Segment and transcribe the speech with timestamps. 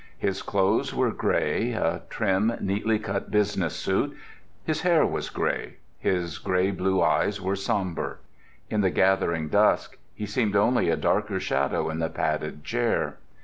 [0.17, 4.17] His clothes were gray—a trim, neatly cut business suit;
[4.65, 8.17] his hair was gray; his gray blue eyes were sombre.
[8.71, 13.17] In the gathering dusk he seemed only a darker shadow in the padded chair.